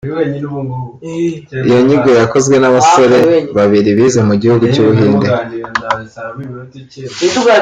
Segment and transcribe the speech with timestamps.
[1.67, 3.17] Iyo nyigo yakozwe n’abasore
[3.57, 5.27] babiri bize mu gihugu cy’u Buhinde